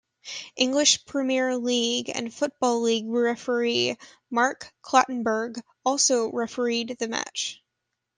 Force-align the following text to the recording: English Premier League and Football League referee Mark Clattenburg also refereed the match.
English 0.55 1.05
Premier 1.05 1.55
League 1.57 2.09
and 2.09 2.33
Football 2.33 2.81
League 2.81 3.07
referee 3.07 3.99
Mark 4.31 4.73
Clattenburg 4.81 5.61
also 5.85 6.31
refereed 6.31 6.97
the 6.97 7.07
match. 7.07 7.61